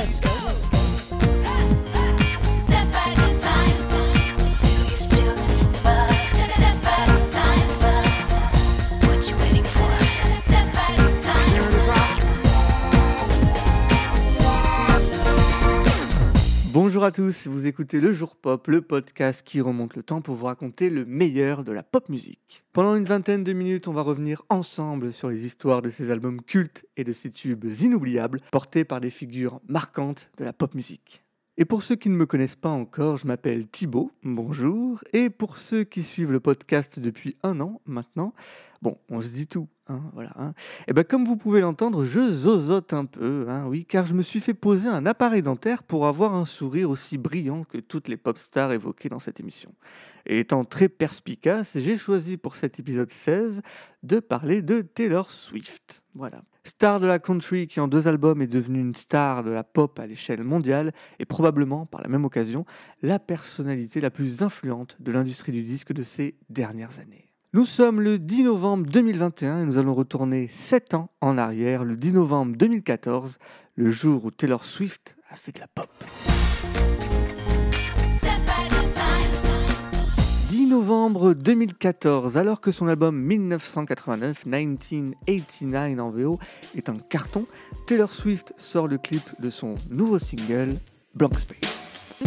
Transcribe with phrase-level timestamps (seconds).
[0.00, 0.30] let's go.
[2.58, 2.99] Step at a
[17.00, 20.34] Bonjour à tous, vous écoutez Le Jour Pop, le podcast qui remonte le temps pour
[20.34, 22.62] vous raconter le meilleur de la pop musique.
[22.74, 26.42] Pendant une vingtaine de minutes, on va revenir ensemble sur les histoires de ces albums
[26.42, 31.22] cultes et de ces tubes inoubliables portés par des figures marquantes de la pop musique.
[31.56, 35.02] Et pour ceux qui ne me connaissent pas encore, je m'appelle Thibaut, bonjour.
[35.14, 38.34] Et pour ceux qui suivent le podcast depuis un an maintenant,
[38.82, 40.32] bon, on se dit tout, hein, voilà.
[40.36, 40.54] Hein.
[40.88, 44.22] Et ben comme vous pouvez l'entendre, je zozote un peu, hein, oui, car je me
[44.22, 48.16] suis fait poser un appareil dentaire pour avoir un sourire aussi brillant que toutes les
[48.16, 49.72] pop stars évoquées dans cette émission.
[50.26, 53.62] Et étant très perspicace, j'ai choisi pour cet épisode 16
[54.02, 56.02] de parler de Taylor Swift.
[56.14, 56.42] Voilà.
[56.64, 59.98] Star de la country qui en deux albums est devenue une star de la pop
[59.98, 62.66] à l'échelle mondiale et probablement par la même occasion
[63.02, 67.29] la personnalité la plus influente de l'industrie du disque de ces dernières années.
[67.52, 71.96] Nous sommes le 10 novembre 2021 et nous allons retourner 7 ans en arrière, le
[71.96, 73.38] 10 novembre 2014,
[73.74, 75.88] le jour où Taylor Swift a fait de la pop.
[78.12, 79.32] Step at a time.
[80.50, 86.38] 10 novembre 2014, alors que son album 1989, 1989 en VO,
[86.76, 87.46] est un carton,
[87.88, 90.76] Taylor Swift sort le clip de son nouveau single,
[91.16, 92.22] Blank Space.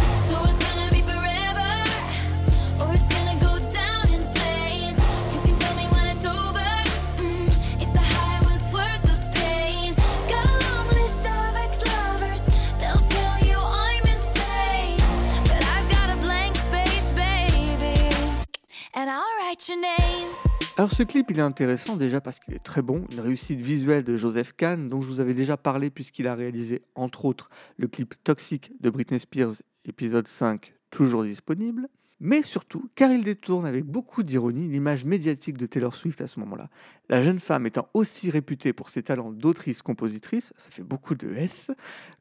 [20.77, 24.03] Alors ce clip il est intéressant déjà parce qu'il est très bon, une réussite visuelle
[24.03, 27.87] de Joseph Kahn dont je vous avais déjà parlé puisqu'il a réalisé entre autres le
[27.87, 29.53] clip Toxic de Britney Spears
[29.85, 31.87] épisode 5 toujours disponible,
[32.19, 36.39] mais surtout car il détourne avec beaucoup d'ironie l'image médiatique de Taylor Swift à ce
[36.39, 36.69] moment-là.
[37.09, 41.71] La jeune femme étant aussi réputée pour ses talents d'autrice-compositrice, ça fait beaucoup de S,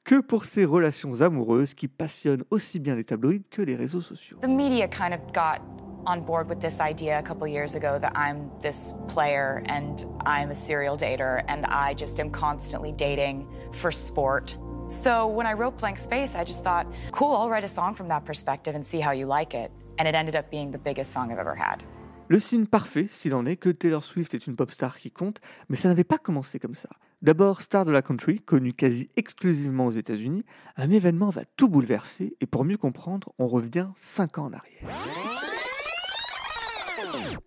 [0.04, 4.38] que pour ses relations amoureuses qui passionnent aussi bien les tabloïds que les réseaux sociaux.
[4.42, 5.60] The media kind of got
[6.06, 10.50] on board with this idea a couple years ago that I'm this player and I'm
[10.50, 14.56] a serial dater and I just am constantly dating for sport.
[14.88, 18.08] So when I wrote Blank Space, I just thought, cool, I'll write a song from
[18.08, 19.70] that perspective and see how you like it.
[19.98, 21.82] And it ended up being the biggest song I've ever had.
[22.28, 25.40] Le signe parfait, s'il en est, que Taylor Swift est une pop star qui compte,
[25.68, 26.88] mais ça n'avait pas commencé comme ça.
[27.20, 30.44] D'abord, star de la country, connue quasi exclusivement aux États-Unis,
[30.76, 35.31] un événement va tout bouleverser et pour mieux comprendre, on revient 5 ans en arrière.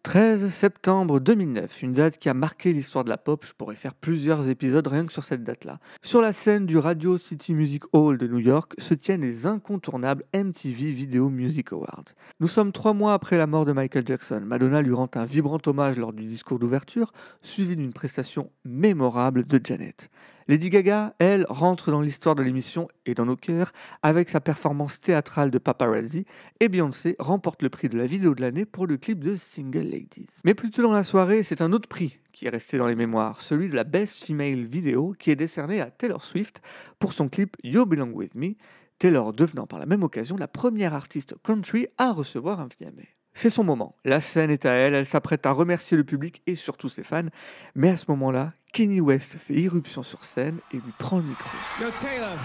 [0.04, 3.44] 13 septembre 2009, une date qui a marqué l'histoire de la pop.
[3.46, 5.80] Je pourrais faire plusieurs épisodes rien que sur cette date-là.
[6.02, 10.24] Sur la scène du Radio City Music Hall de New York se tiennent les incontournables
[10.34, 12.06] MTV Video Music Awards.
[12.40, 14.42] Nous sommes trois mois après la mort de Michael Jackson.
[14.46, 17.12] Madonna lui rend un vibrant hommage lors du discours d'ouverture,
[17.42, 20.10] suivi d'une prestation mémorable de Janet.
[20.48, 23.72] Lady Gaga, elle, rentre dans l'histoire de l'émission et dans nos cœurs
[24.04, 26.26] avec sa performance théâtrale de Paparazzi
[26.60, 29.90] et Beyoncé remporte le prix de la vidéo de l'année pour le clip de Single
[29.90, 30.28] Ladies.
[30.44, 32.96] Mais plus tôt dans la soirée, c'est un autre prix qui est resté dans les
[32.96, 36.62] mémoires, celui de la Best Female Video qui est décerné à Taylor Swift
[37.00, 38.54] pour son clip You Belong With Me,
[39.00, 43.02] Taylor devenant par la même occasion la première artiste country à recevoir un VMA.
[43.38, 46.56] C'est son moment, la scène est à elle, elle s'apprête à remercier le public et
[46.56, 47.28] surtout ses fans,
[47.76, 51.50] mais à ce moment-là, Kenny West fait irruption sur scène et lui prend le micro.
[51.82, 52.38] Yo, Taylor,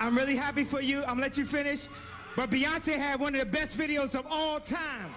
[0.00, 1.00] I'm really happy for you.
[1.02, 1.88] I'm gonna let you finish.
[2.36, 5.10] But Beyonce had one of the best videos of all time.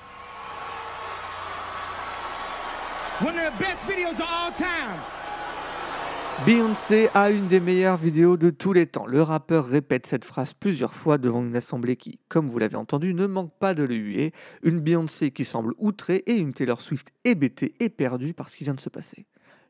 [3.21, 4.99] One of the best videos of all time.
[6.45, 9.05] Beyoncé a une des meilleures vidéos de tous les temps.
[9.05, 13.13] Le rappeur répète cette phrase plusieurs fois devant une assemblée qui, comme vous l'avez entendu,
[13.13, 14.33] ne manque pas de le huer.
[14.63, 18.63] Une Beyoncé qui semble outrée et une Taylor Swift hébétée et perdue par ce qui
[18.63, 19.25] vient de se passer.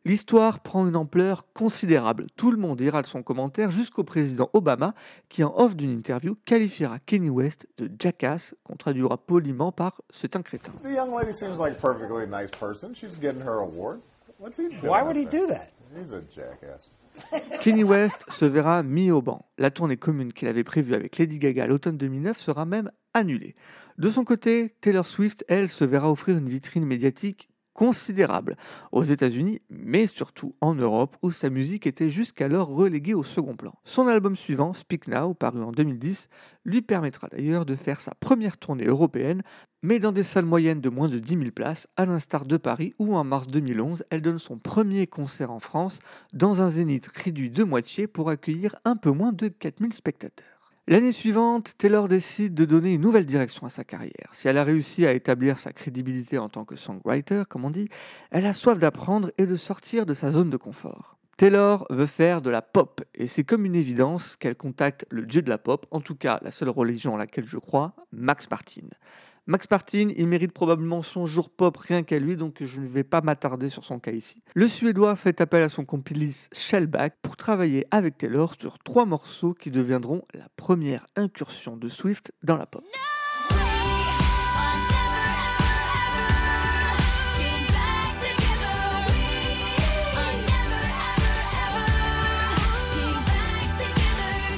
[0.05, 2.27] L'histoire prend une ampleur considérable.
[2.35, 4.93] Tout le monde ira de son commentaire jusqu'au président Obama
[5.27, 10.35] qui, en off d'une interview, qualifiera Kenny West de jackass, qu'on traduira poliment par c'est
[10.35, 10.71] un crétin.
[10.83, 12.93] The young lady seems like a perfectly nice person.
[12.93, 13.99] She's getting her award.
[14.39, 14.81] What's he doing?
[14.83, 15.69] Why would he do that?
[15.93, 16.89] He's a jackass.
[17.61, 19.45] Kenny West se verra mis au banc.
[19.57, 23.55] La tournée commune qu'il avait prévue avec Lady Gaga à l'automne 2009 sera même annulée.
[23.97, 27.48] De son côté, Taylor Swift, elle, se verra offrir une vitrine médiatique
[27.79, 28.57] considérable
[28.91, 33.73] aux États-Unis, mais surtout en Europe où sa musique était jusqu'alors reléguée au second plan.
[33.85, 36.27] Son album suivant, Speak Now, paru en 2010,
[36.65, 39.43] lui permettra d'ailleurs de faire sa première tournée européenne,
[39.81, 42.95] mais dans des salles moyennes de moins de 10 000 places, à l'instar de Paris
[42.99, 45.99] où en mars 2011, elle donne son premier concert en France
[46.33, 50.58] dans un zénith réduit de moitié pour accueillir un peu moins de 4000 spectateurs.
[50.89, 54.29] L'année suivante, Taylor décide de donner une nouvelle direction à sa carrière.
[54.31, 57.89] Si elle a réussi à établir sa crédibilité en tant que songwriter, comme on dit,
[58.31, 61.19] elle a soif d'apprendre et de sortir de sa zone de confort.
[61.37, 65.43] Taylor veut faire de la pop, et c'est comme une évidence qu'elle contacte le dieu
[65.43, 68.87] de la pop, en tout cas la seule religion à laquelle je crois, Max Martin.
[69.49, 73.03] Max Martin, il mérite probablement son jour pop rien qu'à lui, donc je ne vais
[73.03, 74.43] pas m'attarder sur son cas ici.
[74.53, 79.55] Le Suédois fait appel à son complice Shellback pour travailler avec Taylor sur trois morceaux
[79.55, 82.83] qui deviendront la première incursion de Swift dans la pop.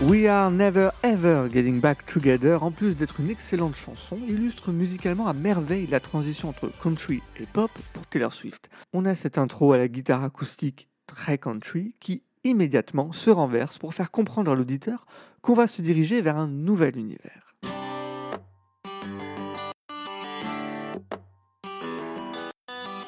[0.10, 5.28] We Are Never Ever Getting Back Together, en plus d'être une excellente chanson, illustre musicalement
[5.28, 8.72] à merveille la transition entre country et pop pour Taylor Swift.
[8.94, 13.94] On a cette intro à la guitare acoustique très country qui immédiatement se renverse pour
[13.94, 15.06] faire comprendre à l'auditeur
[15.44, 17.51] qu'on va se diriger vers un nouvel univers.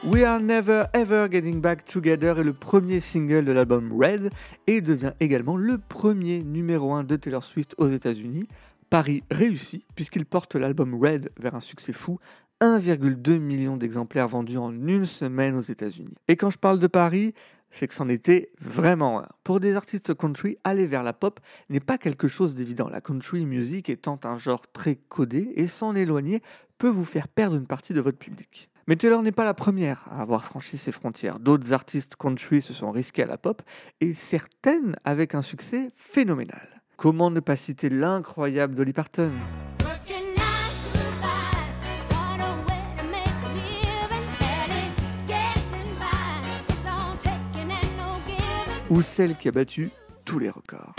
[0.06, 4.32] We Are Never Ever Getting Back Together est le premier single de l'album Red
[4.68, 8.50] et devient également le premier numéro 1 de Taylor Swift aux États-Unis.
[8.90, 12.20] Paris réussi puisqu'il porte l'album Red vers un succès fou,
[12.60, 16.16] 1,2 million d'exemplaires vendus en une semaine aux États-Unis.
[16.28, 17.34] Et quand je parle de Paris,
[17.72, 19.30] c'est que c'en était vraiment un.
[19.46, 21.40] Pour des artistes country, aller vers la pop
[21.70, 22.90] n'est pas quelque chose d'évident.
[22.90, 26.42] La country music étant un genre très codé et s'en éloigner
[26.78, 28.70] peut vous faire perdre une partie de votre public.
[28.88, 31.40] Mais Taylor n'est pas la première à avoir franchi ses frontières.
[31.40, 33.62] D'autres artistes country se sont risqués à la pop,
[34.02, 36.68] et certaines avec un succès phénoménal.
[36.98, 39.32] Comment ne pas citer l'incroyable Dolly Parton?
[48.90, 49.90] Ou celle qui a battu
[50.24, 50.94] tous les records.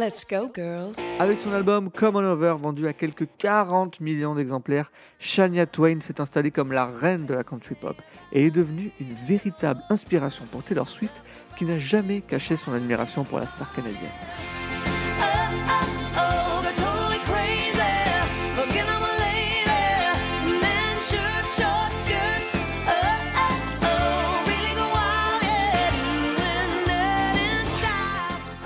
[0.00, 0.96] Let's go, girls.
[1.18, 6.22] Avec son album Come On Over, vendu à quelques 40 millions d'exemplaires, Shania Twain s'est
[6.22, 8.00] installée comme la reine de la country pop
[8.32, 11.22] et est devenue une véritable inspiration pour Taylor Swift
[11.58, 14.08] qui n'a jamais caché son admiration pour la star canadienne.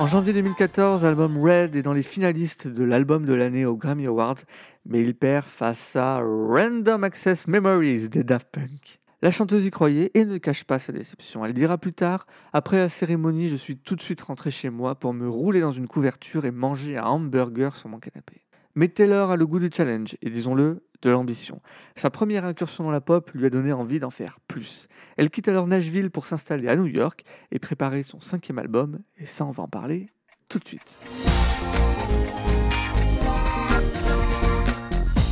[0.05, 4.05] En janvier 2014, l'album Red est dans les finalistes de l'album de l'année aux Grammy
[4.05, 4.37] Awards,
[4.85, 9.01] mais il perd face à Random Access Memories des Daft Punk.
[9.23, 11.43] La chanteuse y croyait et ne cache pas sa déception.
[11.47, 14.95] Elle dira plus tard Après la cérémonie, je suis tout de suite rentrée chez moi
[14.95, 18.43] pour me rouler dans une couverture et manger un hamburger sur mon canapé.
[18.75, 21.61] Mais Taylor a le goût du challenge et disons-le, de l'ambition.
[21.97, 24.89] Sa première incursion dans la pop lui a donné envie d'en faire plus.
[25.17, 29.27] Elle quitte alors Nashville pour s'installer à New York et préparer son cinquième album, et
[29.27, 30.09] ça on va en parler
[30.49, 30.97] tout de suite.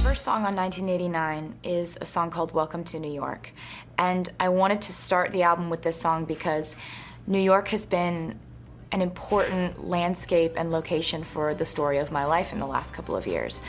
[0.02, 3.52] First song on 1989 is a song called Welcome to New York.
[3.98, 6.76] And I wanted to start the album with this song because
[7.26, 8.38] New York has been
[8.92, 13.16] an important landscape and location for the story of my life in the last couple
[13.16, 13.60] of years.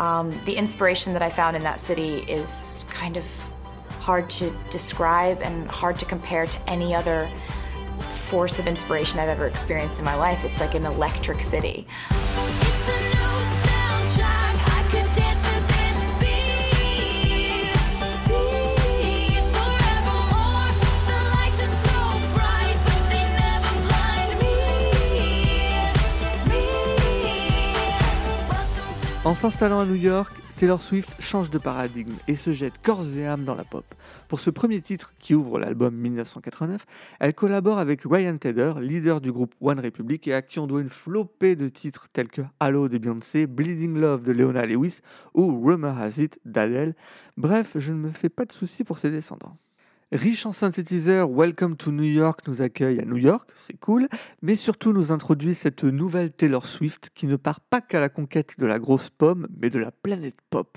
[0.00, 3.26] Um, the inspiration that I found in that city is kind of
[4.00, 7.28] hard to describe and hard to compare to any other
[8.08, 10.42] force of inspiration I've ever experienced in my life.
[10.42, 11.86] It's like an electric city.
[29.22, 33.26] En s'installant à New York, Taylor Swift change de paradigme et se jette corps et
[33.26, 33.84] âme dans la pop.
[34.28, 36.86] Pour ce premier titre qui ouvre l'album 1989,
[37.20, 40.80] elle collabore avec Ryan Tedder, leader du groupe One Republic et à qui on doit
[40.80, 45.00] une flopée de titres tels que Hello de Beyoncé, Bleeding Love de Leona Lewis
[45.34, 46.94] ou Rumor Has It d'Adele.
[47.36, 49.58] Bref, je ne me fais pas de soucis pour ses descendants.
[50.12, 54.08] Riche en synthétiseurs, Welcome to New York nous accueille à New York, c'est cool,
[54.42, 58.58] mais surtout nous introduit cette nouvelle Taylor Swift qui ne part pas qu'à la conquête
[58.58, 60.76] de la grosse pomme, mais de la planète pop.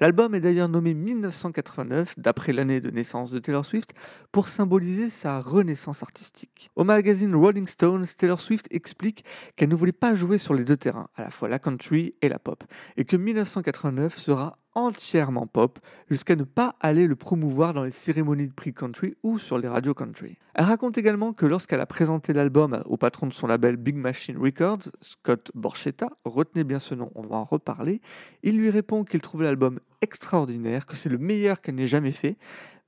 [0.00, 3.94] L'album est d'ailleurs nommé 1989, d'après l'année de naissance de Taylor Swift,
[4.32, 6.72] pour symboliser sa renaissance artistique.
[6.74, 9.24] Au magazine Rolling Stones, Taylor Swift explique
[9.54, 12.28] qu'elle ne voulait pas jouer sur les deux terrains, à la fois la country et
[12.28, 12.64] la pop,
[12.96, 15.78] et que 1989 sera entièrement pop,
[16.10, 19.68] jusqu'à ne pas aller le promouvoir dans les cérémonies de prix country ou sur les
[19.68, 20.36] radios country.
[20.54, 24.38] Elle raconte également que lorsqu'elle a présenté l'album au patron de son label Big Machine
[24.38, 28.00] Records, Scott Borchetta, retenez bien ce nom, on va en reparler,
[28.42, 32.36] il lui répond qu'il trouve l'album extraordinaire, que c'est le meilleur qu'elle n'ait jamais fait,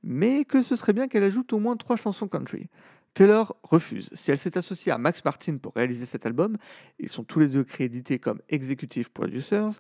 [0.02, 2.68] mais que ce serait bien qu'elle ajoute au moins trois chansons country.
[3.14, 4.10] Taylor refuse.
[4.14, 6.56] Si elle s'est associée à Max Martin pour réaliser cet album,
[6.98, 9.70] ils sont tous les deux crédités comme executive producers,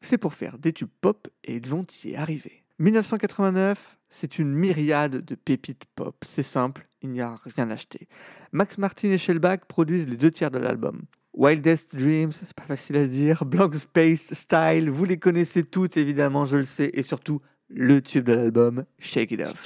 [0.00, 2.64] c'est pour faire des tubes pop et ils vont y arriver.
[2.78, 6.24] 1989, c'est une myriade de pépites pop.
[6.26, 8.08] C'est simple, il n'y a rien acheté.
[8.52, 11.02] Max Martin et Shellback produisent les deux tiers de l'album.
[11.34, 16.44] Wildest Dreams, c'est pas facile à dire, Blank Space Style, vous les connaissez toutes évidemment,
[16.44, 19.64] je le sais, et surtout le tube de l'album, Shake It Off.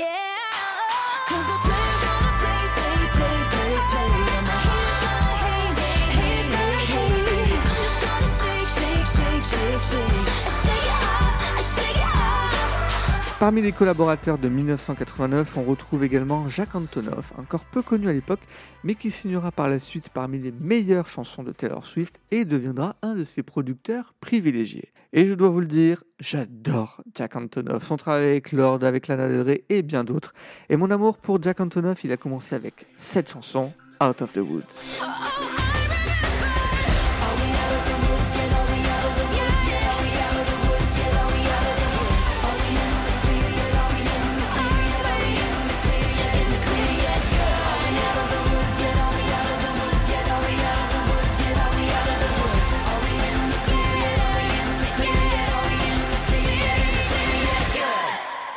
[13.38, 18.40] Parmi les collaborateurs de 1989, on retrouve également Jacques Antonoff, encore peu connu à l'époque,
[18.82, 22.96] mais qui signera par la suite parmi les meilleures chansons de Taylor Swift et deviendra
[23.00, 24.92] un de ses producteurs privilégiés.
[25.12, 29.28] Et je dois vous le dire, j'adore Jack Antonoff, son travail avec Lord, avec Lana
[29.28, 30.34] Del Rey et bien d'autres.
[30.68, 34.38] Et mon amour pour Jack Antonoff, il a commencé avec cette chanson, Out of the
[34.38, 34.64] Woods.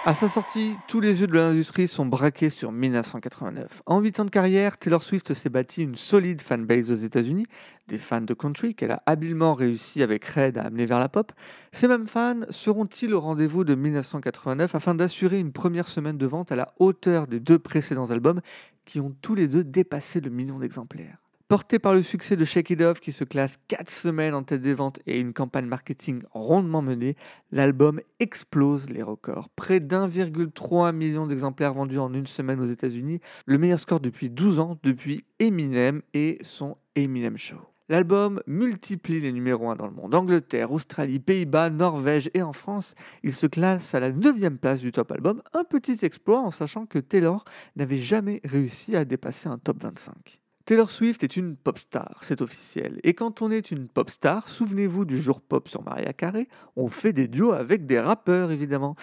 [0.03, 3.83] À sa sortie, tous les yeux de l'industrie sont braqués sur 1989.
[3.85, 7.45] En 8 ans de carrière, Taylor Swift s'est bâti une solide fanbase aux États-Unis,
[7.87, 11.31] des fans de country qu'elle a habilement réussi avec Red à amener vers la pop.
[11.71, 16.51] Ces mêmes fans seront-ils au rendez-vous de 1989 afin d'assurer une première semaine de vente
[16.51, 18.41] à la hauteur des deux précédents albums
[18.85, 21.19] qui ont tous les deux dépassé le million d'exemplaires?
[21.51, 24.61] Porté par le succès de Shake It Off qui se classe 4 semaines en tête
[24.61, 27.17] des ventes et une campagne marketing rondement menée,
[27.51, 29.49] l'album explose les records.
[29.57, 34.61] Près d'1,3 million d'exemplaires vendus en une semaine aux États-Unis, le meilleur score depuis 12
[34.61, 37.59] ans, depuis Eminem et son Eminem Show.
[37.89, 40.15] L'album multiplie les numéros 1 dans le monde.
[40.15, 44.93] Angleterre, Australie, Pays-Bas, Norvège et en France, il se classe à la 9 place du
[44.93, 45.41] top album.
[45.53, 47.43] Un petit exploit en sachant que Taylor
[47.75, 50.40] n'avait jamais réussi à dépasser un top 25.
[50.65, 52.99] Taylor Swift est une pop star, c'est officiel.
[53.03, 56.87] Et quand on est une pop star, souvenez-vous du jour pop sur Maria Carey, on
[56.87, 58.95] fait des duos avec des rappeurs évidemment.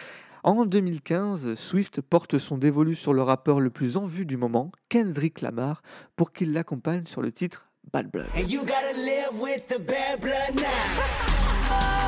[0.45, 4.71] En 2015, Swift porte son dévolu sur le rappeur le plus en vue du moment,
[4.88, 5.83] Kendrick Lamar,
[6.17, 8.29] pour qu'il l'accompagne sur le titre Bad Blood.
[8.37, 12.05] And you gotta live with the bad blood now.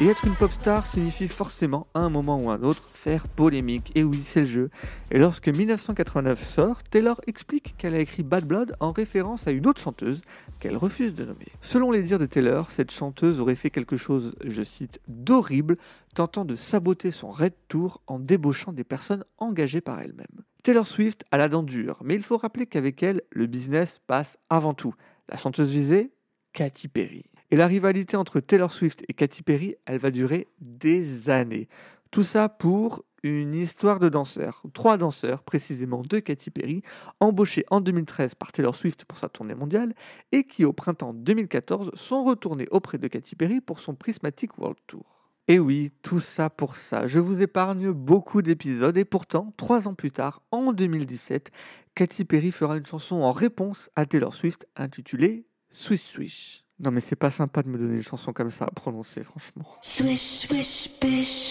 [0.00, 3.26] Et être une pop star signifie forcément, à un moment ou à un autre, faire
[3.26, 3.90] polémique.
[3.96, 4.70] Et oui, c'est le jeu.
[5.10, 9.66] Et lorsque 1989 sort, Taylor explique qu'elle a écrit Bad Blood en référence à une
[9.66, 10.22] autre chanteuse
[10.60, 11.48] qu'elle refuse de nommer.
[11.62, 15.76] Selon les dires de Taylor, cette chanteuse aurait fait quelque chose, je cite, d'horrible,
[16.14, 20.44] tentant de saboter son Red Tour en débauchant des personnes engagées par elle-même.
[20.62, 24.38] Taylor Swift a la dent dure, mais il faut rappeler qu'avec elle, le business passe
[24.48, 24.94] avant tout.
[25.28, 26.12] La chanteuse visée
[26.52, 27.24] Katy Perry.
[27.50, 31.68] Et la rivalité entre Taylor Swift et Katy Perry, elle va durer des années.
[32.10, 34.62] Tout ça pour une histoire de danseurs.
[34.74, 36.82] Trois danseurs, précisément de Katy Perry,
[37.20, 39.94] embauchés en 2013 par Taylor Swift pour sa tournée mondiale
[40.30, 44.78] et qui, au printemps 2014, sont retournés auprès de Katy Perry pour son Prismatic World
[44.86, 45.06] Tour.
[45.48, 47.06] Et oui, tout ça pour ça.
[47.06, 51.50] Je vous épargne beaucoup d'épisodes et pourtant, trois ans plus tard, en 2017,
[51.94, 56.67] Katy Perry fera une chanson en réponse à Taylor Swift intitulée Swish Swish.
[56.80, 59.64] Non mais c'est pas sympa de me donner une chanson comme ça à prononcer, franchement.
[59.82, 61.50] Swish, swish, bish.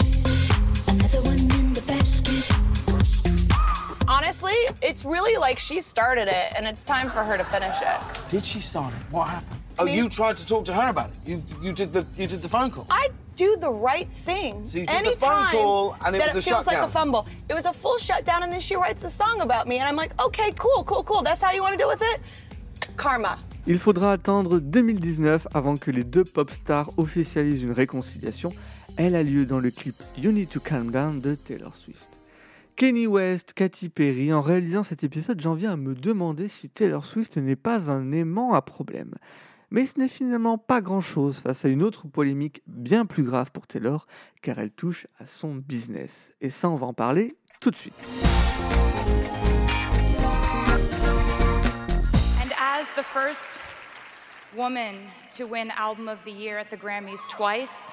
[0.88, 2.50] Another one in the basket.
[4.08, 8.30] Honestly, it's really like she started it and it's time for her to finish it.
[8.30, 9.02] Did she start it?
[9.12, 9.60] What happened?
[9.80, 9.98] Oh, me.
[9.98, 11.16] you tried to talk to her about it.
[11.26, 12.88] You you did the you did the phone call.
[12.90, 14.64] I do the right thing.
[14.64, 16.88] So you did the phone call and it that was it a feels like a
[16.88, 17.28] fumble.
[17.50, 19.98] It was a full shutdown and then she writes a song about me and I'm
[19.98, 21.22] like, okay, cool, cool, cool.
[21.22, 22.22] That's how you want to deal with it?
[22.96, 23.38] Karma.
[23.70, 28.54] Il faudra attendre 2019 avant que les deux pop stars officialisent une réconciliation.
[28.96, 32.08] Elle a lieu dans le clip You Need to Calm Down de Taylor Swift.
[32.78, 37.04] Kanye West, Katy Perry, en réalisant cet épisode, j'en viens à me demander si Taylor
[37.04, 39.16] Swift n'est pas un aimant à problème.
[39.70, 43.68] Mais ce n'est finalement pas grand-chose face à une autre polémique bien plus grave pour
[43.68, 44.08] Taylor,
[44.42, 46.32] car elle touche à son business.
[46.40, 48.02] Et ça, on va en parler tout de suite.
[52.98, 53.62] The first
[54.56, 54.96] woman
[55.30, 57.92] to win Album of the Year at the Grammys twice,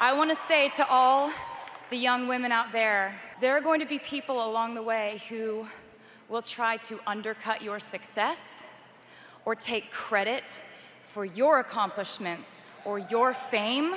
[0.00, 1.30] I want to say to all
[1.90, 5.68] the young women out there there are going to be people along the way who
[6.28, 8.64] will try to undercut your success
[9.44, 10.60] or take credit
[11.04, 13.94] for your accomplishments or your fame.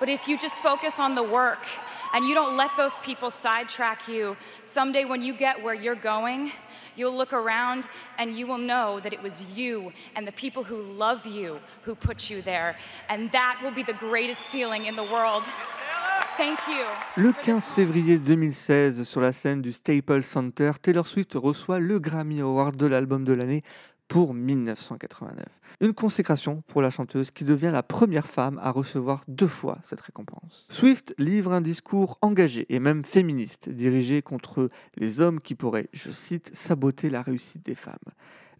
[0.00, 1.64] But if you just focus on the work
[2.14, 6.52] and you don't let those people sidetrack you, someday when you get where you're going,
[6.96, 10.80] you'll look around and you will know that it was you and the people who
[10.80, 12.76] love you who put you there.
[13.08, 15.42] And that will be the greatest feeling in the world.
[16.36, 16.84] Thank you.
[17.16, 22.40] Le 15 février 2016, sur la scène du Staples Center, Taylor Swift reçoit le Grammy
[22.40, 23.62] Award de l'album de l'année
[24.14, 25.44] pour 1989.
[25.80, 30.02] Une consécration pour la chanteuse qui devient la première femme à recevoir deux fois cette
[30.02, 30.68] récompense.
[30.68, 36.12] Swift livre un discours engagé et même féministe, dirigé contre les hommes qui pourraient, je
[36.12, 37.96] cite, saboter la réussite des femmes.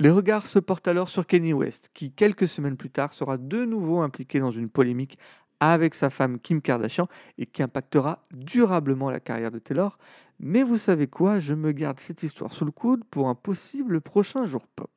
[0.00, 3.64] Les regards se portent alors sur Kanye West, qui quelques semaines plus tard sera de
[3.64, 5.20] nouveau impliqué dans une polémique
[5.60, 7.06] avec sa femme Kim Kardashian
[7.38, 9.98] et qui impactera durablement la carrière de Taylor.
[10.40, 14.00] Mais vous savez quoi, je me garde cette histoire sous le coude pour un possible
[14.00, 14.90] prochain jour pop.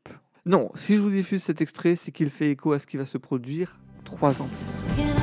[0.47, 3.03] Non, si je vous diffuse cet extrait, c'est qu'il fait écho à ce qui va
[3.03, 5.17] se produire trois ans plus tard.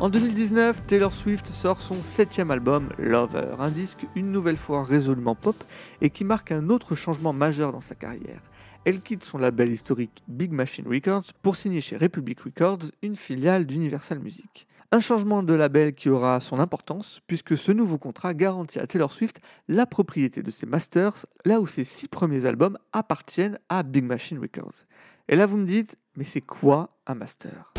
[0.00, 5.34] En 2019, Taylor Swift sort son septième album, Lover, un disque une nouvelle fois résolument
[5.34, 5.62] pop
[6.00, 8.40] et qui marque un autre changement majeur dans sa carrière.
[8.86, 13.66] Elle quitte son label historique Big Machine Records pour signer chez Republic Records, une filiale
[13.66, 14.66] d'Universal Music.
[14.92, 19.10] Un changement de label qui aura son importance puisque ce nouveau contrat garantit à Taylor
[19.10, 24.04] Swift la propriété de ses masters là où ses six premiers albums appartiennent à Big
[24.04, 24.84] Machine Records.
[25.28, 27.72] Et là vous me dites, mais c'est quoi un master?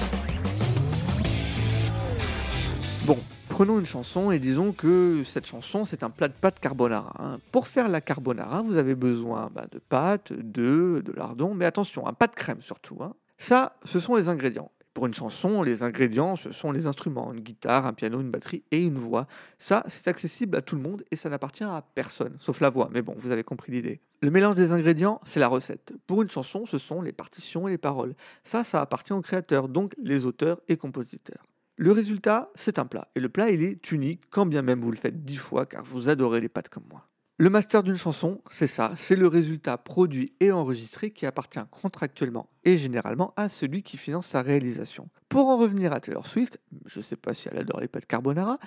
[3.05, 7.13] Bon, prenons une chanson et disons que cette chanson c'est un plat de pâtes carbonara.
[7.19, 7.39] hein.
[7.53, 12.05] Pour faire la carbonara, vous avez besoin bah, de pâtes, d'œufs, de lardons, mais attention,
[12.05, 12.97] un pas de crème surtout.
[13.01, 13.13] hein.
[13.37, 14.71] Ça, ce sont les ingrédients.
[14.97, 18.63] Pour une chanson, les ingrédients, ce sont les instruments, une guitare, un piano, une batterie
[18.71, 19.27] et une voix.
[19.59, 22.89] Ça, c'est accessible à tout le monde et ça n'appartient à personne, sauf la voix.
[22.91, 24.01] Mais bon, vous avez compris l'idée.
[24.23, 25.93] Le mélange des ingrédients, c'est la recette.
[26.07, 28.15] Pour une chanson, ce sont les partitions et les paroles.
[28.43, 31.45] Ça, ça appartient aux créateurs, donc les auteurs et compositeurs.
[31.75, 33.07] Le résultat, c'est un plat.
[33.13, 35.83] Et le plat, il est unique, quand bien même vous le faites dix fois, car
[35.83, 37.07] vous adorez les pâtes comme moi.
[37.39, 42.49] Le master d'une chanson, c'est ça, c'est le résultat produit et enregistré qui appartient contractuellement
[42.63, 45.07] et généralement à celui qui finance sa réalisation.
[45.29, 48.07] Pour en revenir à Taylor Swift, je ne sais pas si elle adore les pâtes
[48.07, 48.57] carbonara,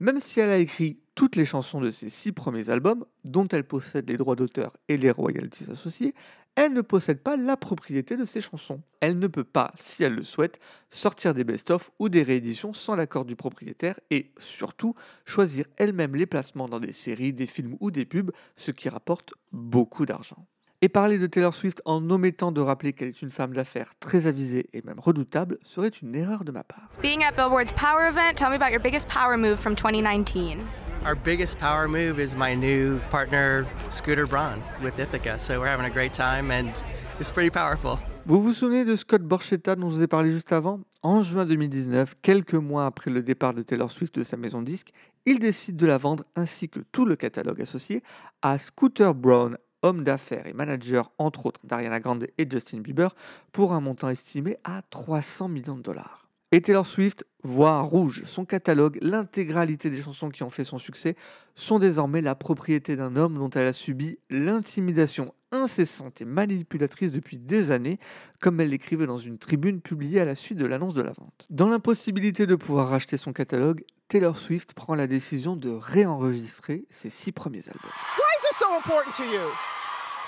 [0.00, 3.62] même si elle a écrit toutes les chansons de ses six premiers albums, dont elle
[3.62, 6.12] possède les droits d'auteur et les royalties associées,
[6.56, 8.80] elle ne possède pas la propriété de ces chansons.
[9.00, 10.58] Elle ne peut pas, si elle le souhaite,
[10.90, 14.94] sortir des best-of ou des rééditions sans l'accord du propriétaire et, surtout,
[15.26, 19.34] choisir elle-même les placements dans des séries, des films ou des pubs, ce qui rapporte
[19.52, 20.46] beaucoup d'argent.
[20.82, 24.26] Et parler de Taylor Swift en omettant de rappeler qu'elle est une femme d'affaires très
[24.26, 26.88] avisée et même redoutable serait une erreur de ma part.
[27.02, 30.58] Being at Billboard's Power event, tell me about your biggest power move from 2019.
[31.06, 35.38] Our biggest power move is my new partner, Scooter Braun, with Ithaca.
[35.38, 36.72] So we're having a great time and
[37.20, 38.00] it's pretty powerful.
[38.24, 40.80] Vous vous souvenez de Scott Borchetta dont je vous ai parlé juste avant?
[41.02, 44.90] En juin 2019, quelques mois après le départ de Taylor Swift de sa maison disque,
[45.26, 48.02] il décide de la vendre ainsi que tout le catalogue associé
[48.42, 53.14] à Scooter Braun, homme d'affaires et manager entre autres d'Ariana Grande et Justin Bieber,
[53.52, 56.25] pour un montant estimé à 300 millions de dollars.
[56.52, 58.22] Et Taylor Swift voit rouge.
[58.24, 61.16] Son catalogue, l'intégralité des chansons qui ont fait son succès,
[61.56, 67.38] sont désormais la propriété d'un homme dont elle a subi l'intimidation incessante et manipulatrice depuis
[67.38, 67.98] des années,
[68.40, 71.46] comme elle l'écrivait dans une tribune publiée à la suite de l'annonce de la vente.
[71.50, 77.10] Dans l'impossibilité de pouvoir racheter son catalogue, Taylor Swift prend la décision de réenregistrer ses
[77.10, 77.90] six premiers albums.
[78.16, 79.50] Why is this so important to you?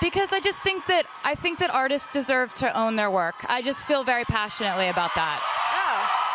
[0.00, 3.35] Because I just think that I think that artists deserve to own their work.
[3.48, 5.58] I just feel very passionately about that.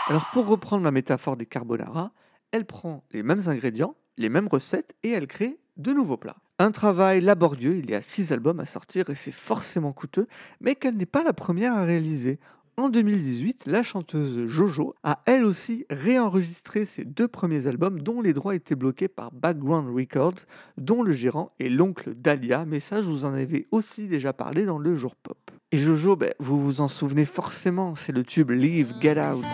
[0.08, 2.12] Alors pour reprendre la métaphore des carbonara,
[2.52, 6.36] elle prend les mêmes ingrédients, les mêmes recettes et elle crée de nouveaux plats.
[6.60, 10.28] Un travail laborieux, il y a six albums à sortir et c'est forcément coûteux,
[10.60, 12.38] mais qu'elle n'est pas la première à réaliser.
[12.76, 18.34] En 2018, la chanteuse Jojo a elle aussi réenregistré ses deux premiers albums dont les
[18.34, 20.46] droits étaient bloqués par Background Records,
[20.78, 24.66] dont le gérant est l'oncle d'Alia, mais ça je vous en avais aussi déjà parlé
[24.66, 25.38] dans le jour pop.
[25.72, 29.46] Et Jojo, ben, vous vous en souvenez forcément, c'est le tube Leave, Get Out.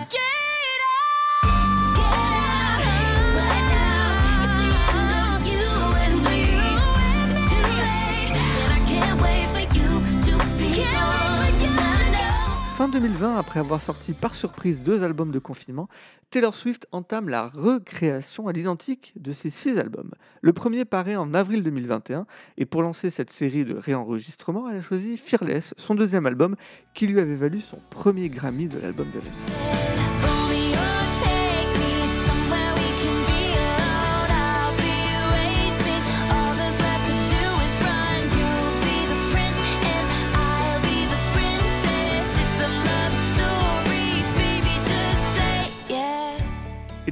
[12.80, 15.90] Fin 2020, après avoir sorti par surprise deux albums de confinement,
[16.30, 20.12] Taylor Swift entame la recréation à l'identique de ses six albums.
[20.42, 22.26] Le premier paraît en avril 2021
[22.58, 26.56] et pour lancer cette série de réenregistrements, elle a choisi Fearless, son deuxième album,
[26.94, 30.09] qui lui avait valu son premier Grammy de l'album de l'année.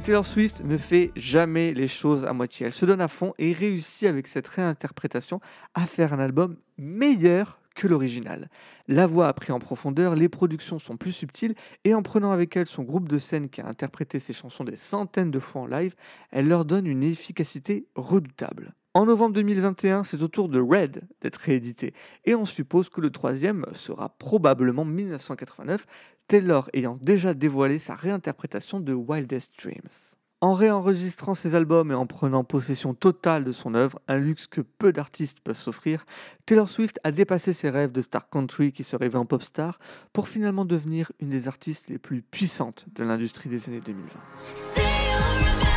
[0.08, 2.64] Taylor Swift ne fait jamais les choses à moitié.
[2.64, 5.38] Elle se donne à fond et réussit avec cette réinterprétation
[5.74, 8.48] à faire un album meilleur que l'original.
[8.86, 12.56] La voix a pris en profondeur, les productions sont plus subtiles et en prenant avec
[12.56, 15.66] elle son groupe de scène qui a interprété ses chansons des centaines de fois en
[15.66, 15.94] live,
[16.30, 18.72] elle leur donne une efficacité redoutable.
[18.94, 21.92] En novembre 2021, c'est au tour de Red d'être réédité
[22.24, 25.86] et on suppose que le troisième sera probablement 1989,
[26.26, 29.90] Taylor ayant déjà dévoilé sa réinterprétation de Wildest Dreams.
[30.40, 34.62] En réenregistrant ses albums et en prenant possession totale de son œuvre, un luxe que
[34.62, 36.06] peu d'artistes peuvent s'offrir,
[36.46, 39.78] Taylor Swift a dépassé ses rêves de star country qui se rêvait en pop star
[40.12, 45.67] pour finalement devenir une des artistes les plus puissantes de l'industrie des années 2020.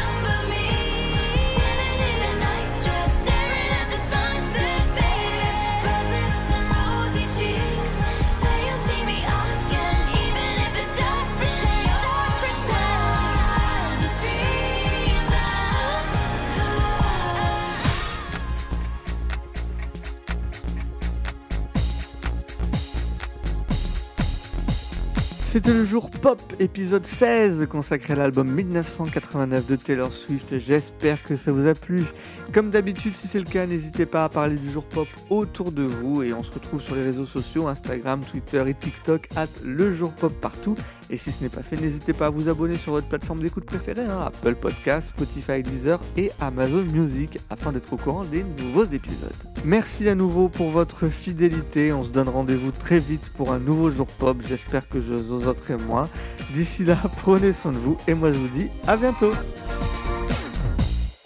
[25.52, 30.58] C'était le jour pop épisode 16 consacré à l'album 1989 de Taylor Swift.
[30.60, 32.06] J'espère que ça vous a plu.
[32.54, 35.84] Comme d'habitude, si c'est le cas, n'hésitez pas à parler du jour pop autour de
[35.84, 39.94] vous et on se retrouve sur les réseaux sociaux Instagram, Twitter et TikTok at le
[39.94, 40.78] jour pop partout.
[41.12, 43.66] Et si ce n'est pas fait, n'hésitez pas à vous abonner sur votre plateforme d'écoute
[43.66, 48.86] préférée, hein, Apple Podcasts, Spotify, Deezer et Amazon Music afin d'être au courant des nouveaux
[48.86, 49.34] épisodes.
[49.66, 51.92] Merci à nouveau pour votre fidélité.
[51.92, 54.38] On se donne rendez-vous très vite pour un nouveau jour pop.
[54.48, 56.08] J'espère que je vous autres et moi.
[56.54, 59.32] D'ici là, prenez soin de vous et moi je vous dis à bientôt.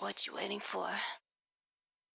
[0.01, 0.87] What you waiting for?